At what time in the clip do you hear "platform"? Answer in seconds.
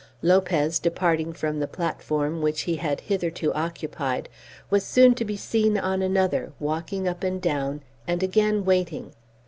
1.67-2.41